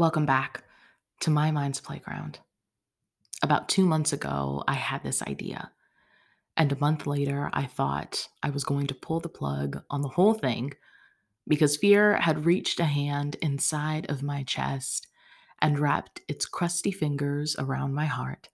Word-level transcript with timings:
Welcome 0.00 0.24
back 0.24 0.64
to 1.20 1.30
My 1.30 1.50
Mind's 1.50 1.78
Playground. 1.78 2.38
About 3.42 3.68
two 3.68 3.84
months 3.84 4.14
ago, 4.14 4.64
I 4.66 4.72
had 4.72 5.02
this 5.02 5.20
idea. 5.20 5.72
And 6.56 6.72
a 6.72 6.78
month 6.78 7.06
later, 7.06 7.50
I 7.52 7.66
thought 7.66 8.26
I 8.42 8.48
was 8.48 8.64
going 8.64 8.86
to 8.86 8.94
pull 8.94 9.20
the 9.20 9.28
plug 9.28 9.82
on 9.90 10.00
the 10.00 10.08
whole 10.08 10.32
thing 10.32 10.72
because 11.46 11.76
fear 11.76 12.16
had 12.16 12.46
reached 12.46 12.80
a 12.80 12.86
hand 12.86 13.36
inside 13.42 14.08
of 14.08 14.22
my 14.22 14.42
chest 14.42 15.06
and 15.60 15.78
wrapped 15.78 16.22
its 16.28 16.46
crusty 16.46 16.92
fingers 16.92 17.54
around 17.58 17.92
my 17.92 18.06
heart 18.06 18.48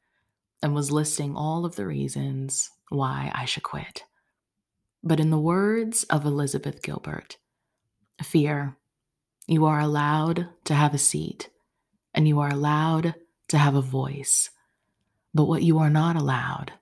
and 0.64 0.74
was 0.74 0.90
listing 0.90 1.36
all 1.36 1.64
of 1.64 1.76
the 1.76 1.86
reasons 1.86 2.70
why 2.88 3.30
I 3.32 3.44
should 3.44 3.62
quit. 3.62 4.02
But 5.04 5.20
in 5.20 5.30
the 5.30 5.38
words 5.38 6.02
of 6.10 6.24
Elizabeth 6.24 6.82
Gilbert, 6.82 7.36
fear 8.20 8.76
you 9.46 9.64
are 9.66 9.80
allowed 9.80 10.48
to 10.64 10.74
have 10.74 10.94
a 10.94 10.98
seat 10.98 11.50
and 12.14 12.26
you 12.26 12.40
are 12.40 12.50
allowed 12.50 13.14
to 13.48 13.58
have 13.58 13.74
a 13.74 13.82
voice. 13.82 14.50
But 15.34 15.44
what 15.44 15.62
you 15.62 15.78
are 15.78 15.90
not 15.90 16.16
allowed 16.16 16.72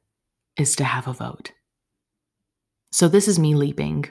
is 0.57 0.77
to 0.77 0.85
have 0.85 1.07
a 1.07 1.13
vote. 1.13 1.53
So 2.91 3.09
this 3.09 3.29
is 3.29 3.39
me 3.39 3.55
leaping 3.55 4.07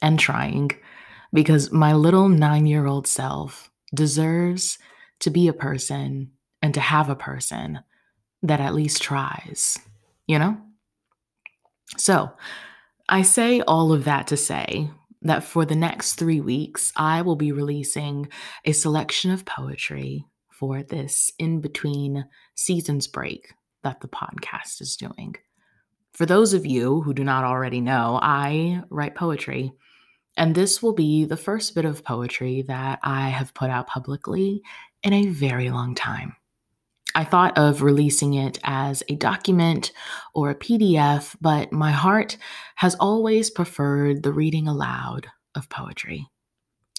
and 0.00 0.18
trying 0.18 0.70
because 1.32 1.72
my 1.72 1.92
little 1.94 2.28
nine 2.28 2.66
year 2.66 2.86
old 2.86 3.06
self 3.06 3.70
deserves 3.94 4.78
to 5.20 5.30
be 5.30 5.48
a 5.48 5.52
person 5.52 6.30
and 6.62 6.72
to 6.74 6.80
have 6.80 7.08
a 7.08 7.16
person 7.16 7.80
that 8.42 8.60
at 8.60 8.74
least 8.74 9.02
tries, 9.02 9.78
you 10.26 10.38
know? 10.38 10.56
So 11.96 12.30
I 13.08 13.22
say 13.22 13.60
all 13.62 13.92
of 13.92 14.04
that 14.04 14.28
to 14.28 14.36
say 14.36 14.90
that 15.22 15.44
for 15.44 15.64
the 15.64 15.74
next 15.74 16.14
three 16.14 16.40
weeks, 16.40 16.92
I 16.96 17.22
will 17.22 17.36
be 17.36 17.52
releasing 17.52 18.28
a 18.64 18.72
selection 18.72 19.30
of 19.30 19.44
poetry 19.44 20.24
for 20.50 20.82
this 20.82 21.30
in 21.38 21.60
between 21.60 22.26
seasons 22.54 23.06
break 23.06 23.52
that 23.82 24.00
the 24.00 24.08
podcast 24.08 24.80
is 24.80 24.96
doing. 24.96 25.36
For 26.12 26.26
those 26.26 26.52
of 26.52 26.66
you 26.66 27.00
who 27.02 27.14
do 27.14 27.22
not 27.22 27.44
already 27.44 27.80
know, 27.80 28.18
I 28.20 28.82
write 28.90 29.14
poetry, 29.14 29.72
and 30.36 30.54
this 30.54 30.82
will 30.82 30.94
be 30.94 31.24
the 31.24 31.36
first 31.36 31.74
bit 31.74 31.84
of 31.84 32.04
poetry 32.04 32.62
that 32.68 32.98
I 33.02 33.28
have 33.28 33.54
put 33.54 33.70
out 33.70 33.86
publicly 33.86 34.62
in 35.02 35.12
a 35.12 35.28
very 35.28 35.70
long 35.70 35.94
time. 35.94 36.34
I 37.14 37.24
thought 37.24 37.56
of 37.58 37.82
releasing 37.82 38.34
it 38.34 38.58
as 38.62 39.02
a 39.08 39.16
document 39.16 39.92
or 40.34 40.50
a 40.50 40.54
PDF, 40.54 41.34
but 41.40 41.72
my 41.72 41.90
heart 41.90 42.36
has 42.76 42.94
always 42.96 43.50
preferred 43.50 44.22
the 44.22 44.32
reading 44.32 44.68
aloud 44.68 45.26
of 45.54 45.68
poetry. 45.68 46.28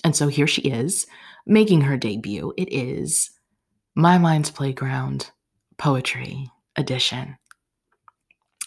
And 0.03 0.16
so 0.16 0.27
here 0.27 0.47
she 0.47 0.61
is, 0.63 1.05
making 1.45 1.81
her 1.81 1.97
debut. 1.97 2.53
It 2.57 2.71
is 2.73 3.31
My 3.95 4.17
Mind's 4.17 4.51
Playground 4.51 5.31
Poetry 5.77 6.49
Edition. 6.75 7.38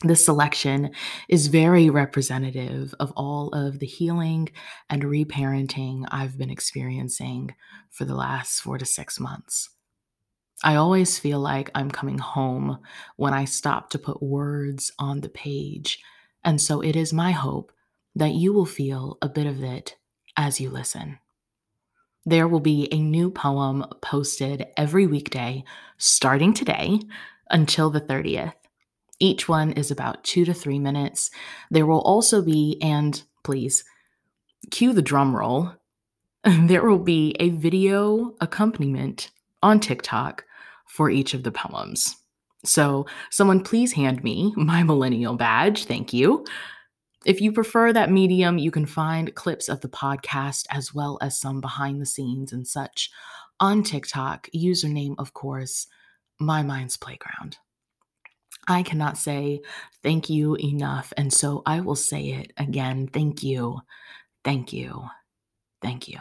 This 0.04 0.24
selection 0.24 0.90
is 1.28 1.46
very 1.46 1.88
representative 1.88 2.92
of 2.98 3.12
all 3.16 3.50
of 3.50 3.78
the 3.78 3.86
healing 3.86 4.48
and 4.90 5.02
reparenting 5.02 6.04
I've 6.10 6.36
been 6.36 6.50
experiencing 6.50 7.54
for 7.90 8.04
the 8.04 8.16
last 8.16 8.60
four 8.60 8.78
to 8.78 8.84
six 8.84 9.20
months. 9.20 9.70
I 10.62 10.76
always 10.76 11.18
feel 11.18 11.40
like 11.40 11.70
I'm 11.74 11.90
coming 11.90 12.18
home 12.18 12.78
when 13.16 13.34
I 13.34 13.44
stop 13.44 13.90
to 13.90 13.98
put 13.98 14.22
words 14.22 14.92
on 14.98 15.20
the 15.20 15.28
page. 15.28 16.00
And 16.44 16.60
so 16.60 16.80
it 16.80 16.94
is 16.94 17.12
my 17.12 17.32
hope 17.32 17.72
that 18.14 18.34
you 18.34 18.52
will 18.52 18.66
feel 18.66 19.18
a 19.20 19.28
bit 19.28 19.46
of 19.46 19.62
it 19.62 19.96
as 20.36 20.60
you 20.60 20.70
listen. 20.70 21.18
There 22.24 22.46
will 22.46 22.60
be 22.60 22.88
a 22.92 23.00
new 23.00 23.30
poem 23.30 23.84
posted 24.00 24.66
every 24.76 25.06
weekday 25.06 25.64
starting 25.98 26.54
today 26.54 27.00
until 27.50 27.90
the 27.90 28.00
30th. 28.00 28.54
Each 29.18 29.48
one 29.48 29.72
is 29.72 29.90
about 29.90 30.22
two 30.22 30.44
to 30.44 30.54
three 30.54 30.78
minutes. 30.78 31.30
There 31.70 31.86
will 31.86 32.00
also 32.00 32.42
be, 32.42 32.78
and 32.80 33.20
please 33.42 33.84
cue 34.70 34.92
the 34.92 35.02
drum 35.02 35.34
roll, 35.34 35.72
there 36.44 36.84
will 36.84 36.98
be 36.98 37.34
a 37.40 37.50
video 37.50 38.34
accompaniment 38.40 39.30
on 39.62 39.80
TikTok 39.80 40.44
for 40.88 41.10
each 41.10 41.34
of 41.34 41.42
the 41.42 41.52
poems. 41.52 42.16
So, 42.64 43.06
someone 43.30 43.62
please 43.62 43.92
hand 43.92 44.22
me 44.22 44.52
my 44.56 44.82
millennial 44.82 45.34
badge. 45.34 45.84
Thank 45.86 46.12
you. 46.12 46.44
If 47.24 47.40
you 47.40 47.52
prefer 47.52 47.92
that 47.92 48.10
medium, 48.10 48.58
you 48.58 48.70
can 48.70 48.86
find 48.86 49.34
clips 49.34 49.68
of 49.68 49.80
the 49.80 49.88
podcast 49.88 50.66
as 50.70 50.92
well 50.92 51.18
as 51.20 51.40
some 51.40 51.60
behind 51.60 52.00
the 52.00 52.06
scenes 52.06 52.52
and 52.52 52.66
such 52.66 53.10
on 53.60 53.84
TikTok. 53.84 54.48
Username, 54.54 55.14
of 55.18 55.32
course, 55.32 55.86
My 56.40 56.62
Mind's 56.62 56.96
Playground. 56.96 57.58
I 58.68 58.82
cannot 58.82 59.18
say 59.18 59.60
thank 60.02 60.30
you 60.30 60.56
enough. 60.56 61.12
And 61.16 61.32
so 61.32 61.62
I 61.66 61.80
will 61.80 61.96
say 61.96 62.30
it 62.30 62.52
again. 62.56 63.08
Thank 63.08 63.42
you. 63.42 63.80
Thank 64.44 64.72
you. 64.72 65.04
Thank 65.80 66.08
you. 66.08 66.18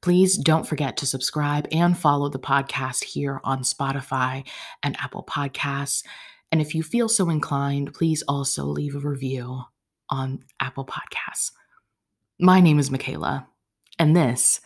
Please 0.00 0.36
don't 0.38 0.66
forget 0.66 0.96
to 0.98 1.06
subscribe 1.06 1.66
and 1.72 1.98
follow 1.98 2.28
the 2.28 2.38
podcast 2.38 3.04
here 3.04 3.40
on 3.44 3.62
Spotify 3.62 4.46
and 4.82 4.96
Apple 5.00 5.24
Podcasts. 5.28 6.04
And 6.52 6.60
if 6.60 6.74
you 6.74 6.82
feel 6.82 7.08
so 7.08 7.28
inclined, 7.28 7.92
please 7.94 8.22
also 8.28 8.64
leave 8.64 8.94
a 8.94 9.00
review 9.00 9.62
on 10.08 10.44
Apple 10.60 10.86
Podcasts. 10.86 11.50
My 12.40 12.60
name 12.60 12.78
is 12.78 12.90
Michaela, 12.90 13.48
and 13.98 14.14
this 14.14 14.60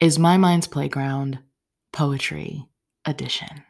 is 0.00 0.18
My 0.18 0.36
Mind's 0.36 0.66
Playground 0.66 1.38
Poetry 1.92 2.66
Edition. 3.06 3.65